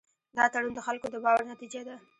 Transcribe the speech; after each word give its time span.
دا 0.37 0.45
تړون 0.53 0.73
د 0.75 0.79
خلکو 0.87 1.07
د 1.11 1.15
باور 1.23 1.43
نتیجه 1.53 1.81
ده. 1.87 1.95